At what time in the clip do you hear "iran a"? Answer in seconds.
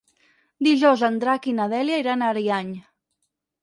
2.07-2.35